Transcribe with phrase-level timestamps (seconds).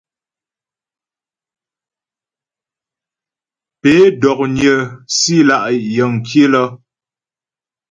[3.81, 4.79] Pé dó'nyə́
[5.17, 5.59] si lá'
[5.95, 6.67] yəŋ kilə́?